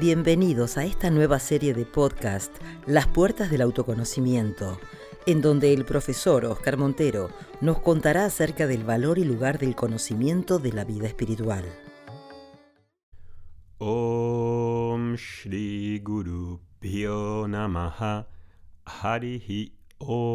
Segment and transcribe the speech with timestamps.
[0.00, 2.56] Bienvenidos a esta nueva serie de podcast,
[2.86, 4.80] Las Puertas del Autoconocimiento,
[5.26, 7.28] en donde el profesor Oscar Montero
[7.60, 11.66] nos contará acerca del valor y lugar del conocimiento de la vida espiritual.
[13.76, 18.26] Om Shri Guru Pyo Namaha
[18.86, 20.30] Harihi Om.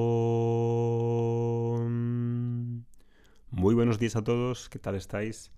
[3.50, 5.50] Muy buenos días a todos, ¿qué tal estáis?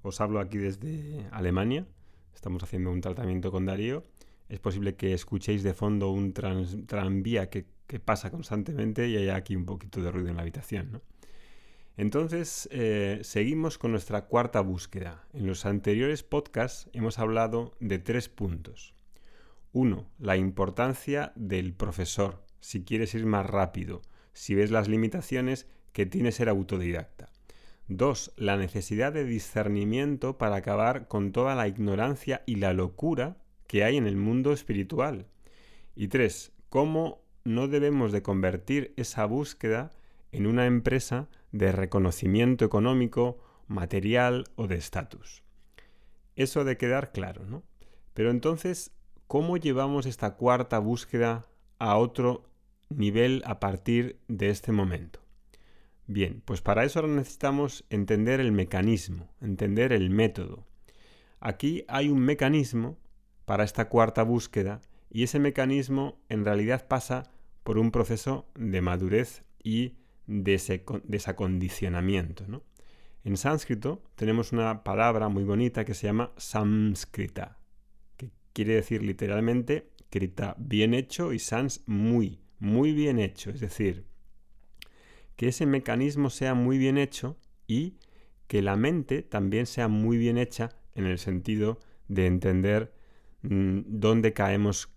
[0.00, 1.86] Os hablo aquí desde Alemania
[2.34, 4.04] Estamos haciendo un tratamiento con Darío.
[4.48, 7.66] Es posible que escuchéis de fondo un tranvía que,
[8.04, 11.02] pasa constantemente y haya aquí un poquito de ruido en la habitación.
[11.96, 15.26] Entonces, eh, seguimos con nuestra cuarta búsqueda.
[15.32, 18.94] En los anteriores podcasts hemos hablado de tres puntos.
[19.72, 26.06] Uno, la importancia del profesor, si quieres ir más rápido, si ves las limitaciones que
[26.06, 27.29] tiene ser autodidacta.
[27.90, 28.34] 2.
[28.36, 33.96] La necesidad de discernimiento para acabar con toda la ignorancia y la locura que hay
[33.96, 35.26] en el mundo espiritual.
[35.96, 36.52] Y 3.
[36.68, 39.90] Cómo no debemos de convertir esa búsqueda
[40.30, 45.42] en una empresa de reconocimiento económico, material o de estatus.
[46.36, 47.64] Eso de quedar claro, ¿no?
[48.14, 48.92] Pero entonces,
[49.26, 51.48] ¿cómo llevamos esta cuarta búsqueda
[51.80, 52.44] a otro
[52.88, 55.20] nivel a partir de este momento?
[56.12, 60.66] Bien, pues para eso necesitamos entender el mecanismo, entender el método.
[61.38, 62.98] Aquí hay un mecanismo
[63.44, 67.30] para esta cuarta búsqueda y ese mecanismo en realidad pasa
[67.62, 72.44] por un proceso de madurez y desacondicionamiento.
[73.22, 77.60] En sánscrito tenemos una palabra muy bonita que se llama samskrita,
[78.16, 84.09] que quiere decir literalmente krita bien hecho y sans muy, muy bien hecho, es decir,
[85.40, 87.96] que ese mecanismo sea muy bien hecho y
[88.46, 92.92] que la mente también sea muy bien hecha en el sentido de entender
[93.40, 94.92] mm, dónde caemos,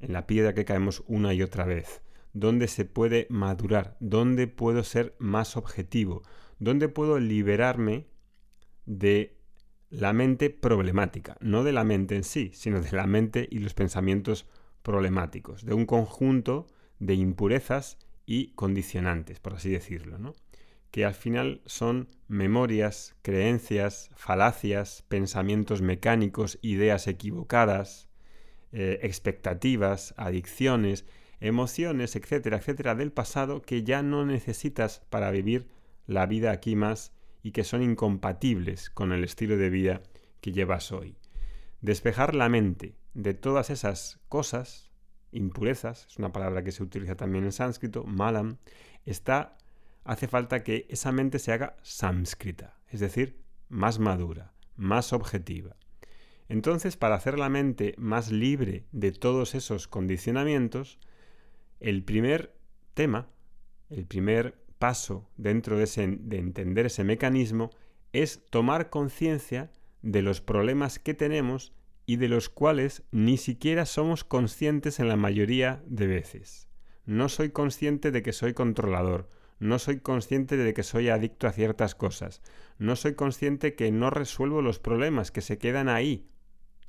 [0.00, 2.02] en la piedra que caemos una y otra vez,
[2.34, 6.20] dónde se puede madurar, dónde puedo ser más objetivo,
[6.58, 8.06] dónde puedo liberarme
[8.84, 9.38] de
[9.88, 13.72] la mente problemática, no de la mente en sí, sino de la mente y los
[13.72, 14.46] pensamientos
[14.82, 16.66] problemáticos, de un conjunto
[16.98, 20.34] de impurezas y condicionantes, por así decirlo,
[20.90, 28.08] que al final son memorias, creencias, falacias, pensamientos mecánicos, ideas equivocadas,
[28.72, 31.06] eh, expectativas, adicciones,
[31.40, 35.68] emociones, etcétera, etcétera, del pasado que ya no necesitas para vivir
[36.06, 40.02] la vida aquí más y que son incompatibles con el estilo de vida
[40.40, 41.16] que llevas hoy.
[41.80, 44.90] Despejar la mente de todas esas cosas
[45.32, 48.58] impurezas, es una palabra que se utiliza también en sánscrito, malam,
[49.04, 49.56] está,
[50.04, 55.76] hace falta que esa mente se haga sánscrita, es decir, más madura, más objetiva.
[56.48, 60.98] Entonces, para hacer la mente más libre de todos esos condicionamientos,
[61.80, 62.54] el primer
[62.94, 63.28] tema,
[63.90, 67.70] el primer paso dentro de, ese, de entender ese mecanismo
[68.12, 69.70] es tomar conciencia
[70.02, 71.72] de los problemas que tenemos
[72.06, 76.68] y de los cuales ni siquiera somos conscientes en la mayoría de veces.
[77.04, 79.28] No soy consciente de que soy controlador,
[79.58, 82.42] no soy consciente de que soy adicto a ciertas cosas,
[82.78, 86.28] no soy consciente que no resuelvo los problemas, que se quedan ahí,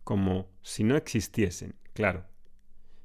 [0.04, 2.26] como si no existiesen, claro.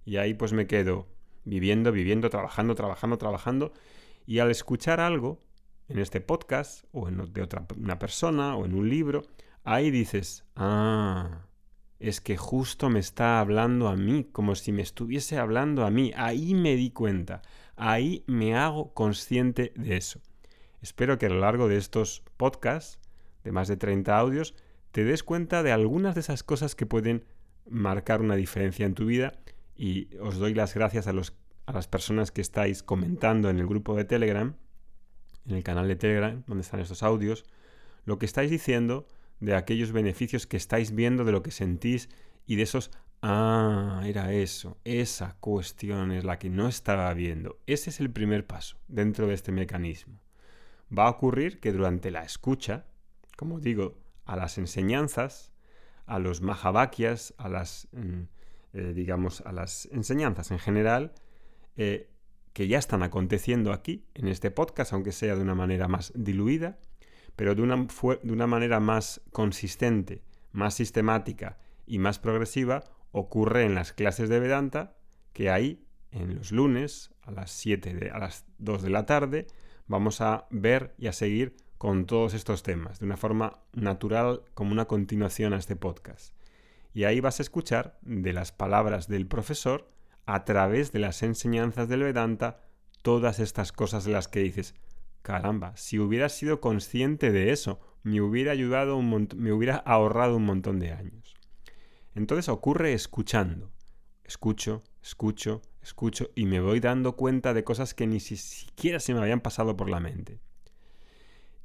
[0.05, 1.09] Y ahí pues me quedo
[1.45, 3.73] viviendo, viviendo, trabajando, trabajando, trabajando,
[4.27, 5.41] y al escuchar algo,
[5.89, 9.23] en este podcast, o en de otra una persona, o en un libro,
[9.65, 11.47] ahí dices, ah,
[12.03, 16.13] es que justo me está hablando a mí, como si me estuviese hablando a mí.
[16.17, 17.43] Ahí me di cuenta,
[17.77, 20.21] ahí me hago consciente de eso.
[20.81, 22.99] Espero que a lo largo de estos podcasts,
[23.45, 24.57] de más de 30 audios,
[24.91, 27.25] te des cuenta de algunas de esas cosas que pueden
[27.71, 29.39] marcar una diferencia en tu vida
[29.77, 31.35] y os doy las gracias a, los,
[31.67, 34.57] a las personas que estáis comentando en el grupo de Telegram,
[35.47, 37.45] en el canal de Telegram, donde están estos audios,
[38.05, 39.07] lo que estáis diciendo
[39.43, 42.09] de aquellos beneficios que estáis viendo, de lo que sentís
[42.47, 42.93] y de esos,
[43.23, 47.59] ah, era eso, esa cuestión es la que no estaba viendo.
[47.67, 50.21] Ese es el primer paso dentro de este mecanismo.
[50.97, 52.87] Va a ocurrir que durante la escucha,
[53.37, 55.51] como digo, a las enseñanzas,
[56.07, 58.23] a los mahavakyas, a las, mm,
[58.75, 61.15] eh, digamos, a las enseñanzas en general,
[61.77, 62.09] eh,
[62.53, 66.79] que ya están aconteciendo aquí, en este podcast, aunque sea de una manera más diluida,
[67.37, 67.87] pero de una,
[68.23, 74.41] de una manera más consistente, más sistemática y más progresiva, ocurre en las clases de
[74.41, 74.97] Vedanta,
[75.33, 79.47] que ahí, en los lunes, a las 7 de, a las 2 de la tarde,
[79.87, 84.73] vamos a ver y a seguir con todos estos temas, de una forma natural, como
[84.73, 86.35] una continuación a este podcast.
[86.95, 89.89] Y ahí vas a escuchar de las palabras del profesor,
[90.25, 92.61] a través de las enseñanzas del Vedanta,
[93.03, 94.75] todas estas cosas de las que dices,
[95.23, 100.45] caramba, si hubiera sido consciente de eso, me hubiera ayudado un me hubiera ahorrado un
[100.45, 101.35] montón de años.
[102.15, 103.71] Entonces ocurre escuchando.
[104.25, 109.21] Escucho, escucho, escucho y me voy dando cuenta de cosas que ni siquiera se me
[109.21, 110.41] habían pasado por la mente.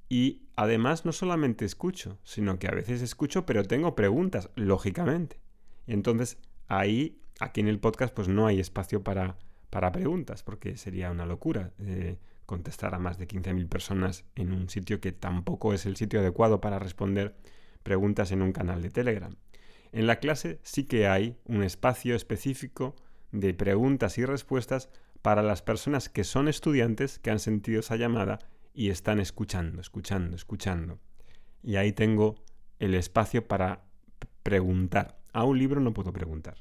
[0.10, 5.40] Y además no solamente escucho, sino que a veces escucho pero tengo preguntas, lógicamente.
[5.86, 6.38] Entonces
[6.68, 9.38] ahí, aquí en el podcast, pues no hay espacio para,
[9.70, 14.70] para preguntas, porque sería una locura eh, contestar a más de 15.000 personas en un
[14.70, 17.36] sitio que tampoco es el sitio adecuado para responder
[17.84, 19.36] preguntas en un canal de Telegram.
[19.92, 22.96] En la clase sí que hay un espacio específico
[23.32, 24.90] de preguntas y respuestas
[25.22, 28.40] para las personas que son estudiantes que han sentido esa llamada
[28.74, 31.00] y están escuchando, escuchando, escuchando.
[31.64, 32.36] Y ahí tengo
[32.80, 33.84] el espacio para
[34.44, 35.20] preguntar.
[35.34, 36.56] A un libro no puedo preguntar.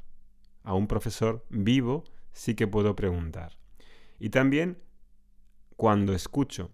[0.64, 2.02] A un profesor vivo
[2.32, 3.56] sí que puedo preguntar.
[4.18, 4.78] Y también
[5.76, 6.70] cuando escucho,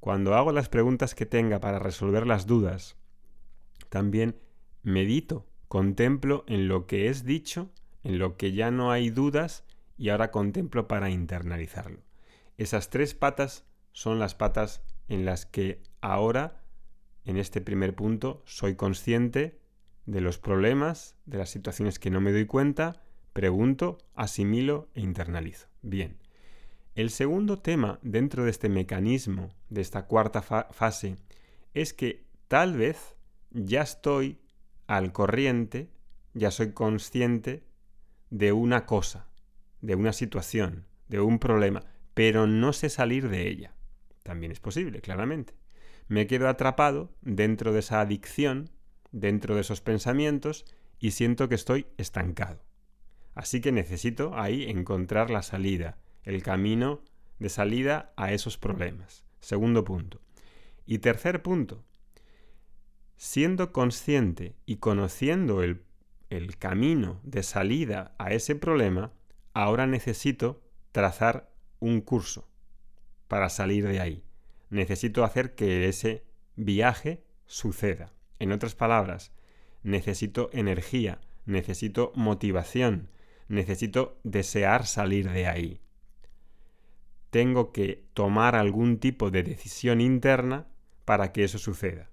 [0.00, 2.96] cuando hago las preguntas que tenga para resolver las dudas,
[3.88, 4.36] también
[4.82, 7.70] medito, contemplo en lo que es dicho,
[8.02, 9.64] en lo que ya no hay dudas
[9.96, 12.00] y ahora contemplo para internalizarlo.
[12.58, 16.62] Esas tres patas son las patas en las que ahora,
[17.24, 19.58] en este primer punto, soy consciente
[20.06, 23.02] de los problemas, de las situaciones que no me doy cuenta,
[23.32, 25.68] pregunto, asimilo e internalizo.
[25.82, 26.23] Bien.
[26.94, 31.16] El segundo tema dentro de este mecanismo, de esta cuarta fase,
[31.72, 33.16] es que tal vez
[33.50, 34.38] ya estoy
[34.86, 35.90] al corriente,
[36.34, 37.64] ya soy consciente
[38.30, 39.26] de una cosa,
[39.80, 41.82] de una situación, de un problema,
[42.14, 43.74] pero no sé salir de ella.
[44.22, 45.54] También es posible, claramente.
[46.06, 48.70] Me quedo atrapado dentro de esa adicción,
[49.10, 50.64] dentro de esos pensamientos,
[51.00, 52.62] y siento que estoy estancado.
[53.34, 57.00] Así que necesito ahí encontrar la salida, el camino
[57.38, 59.24] de salida a esos problemas.
[59.40, 60.20] Segundo punto.
[60.86, 61.84] Y tercer punto,
[63.16, 65.82] siendo consciente y conociendo el,
[66.58, 69.12] camino de salida a ese problema,
[69.52, 71.48] ahora necesito trazar
[71.78, 72.48] un curso,
[73.28, 74.24] para salir de ahí.
[74.68, 76.24] Necesito hacer que ese
[76.56, 78.12] viaje suceda.
[78.40, 79.32] En otras palabras,
[79.84, 83.10] necesito energía, necesito motivación,
[83.48, 85.80] necesito desear salir de ahí.
[87.34, 90.68] Tengo que tomar algún tipo de decisión interna
[91.04, 92.08] para que eso suceda.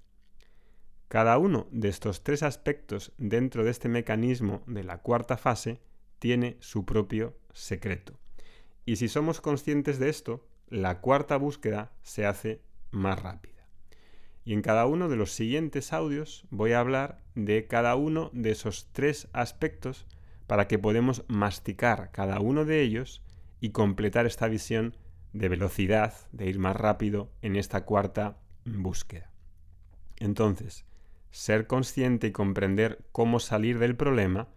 [1.10, 5.80] Cada uno de estos tres aspectos dentro de este mecanismo de la cuarta fase
[6.18, 8.18] tiene su propio secreto.
[8.84, 13.68] Y si somos conscientes de esto, la cuarta búsqueda se hace más rápida.
[14.44, 18.50] Y en cada uno de los siguientes audios voy a hablar de cada uno de
[18.50, 20.08] esos tres aspectos
[20.48, 23.22] para que podamos masticar cada uno de ellos
[23.60, 24.96] y completar esta visión
[25.34, 29.32] de velocidad, de ir más rápido en esta cuarta búsqueda.
[30.18, 30.86] Entonces,
[31.32, 34.50] ser consciente y comprender cómo salir del problema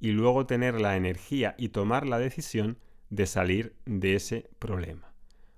[0.00, 2.78] y luego tener la energía y tomar la decisión
[3.10, 5.12] de salir de ese problema.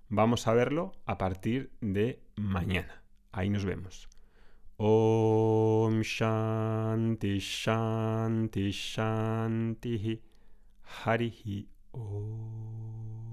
[0.09, 3.03] Vamos a verlo a partir de mañana.
[3.33, 4.09] Ahí nos vemos.
[4.77, 10.23] Om Shanti Shanti Shanti
[11.05, 13.28] Harihi Om.